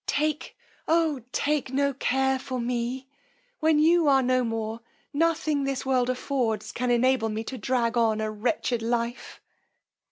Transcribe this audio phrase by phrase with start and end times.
[0.07, 0.57] Take,
[0.87, 1.21] oh!
[1.31, 3.05] take no care for me;
[3.59, 4.79] when you are no more,
[5.13, 9.39] nothing this world affords can enable me to drag on a wretched life!